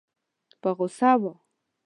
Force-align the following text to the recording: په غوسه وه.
په 0.61 0.69
غوسه 0.77 1.11
وه. 1.21 1.33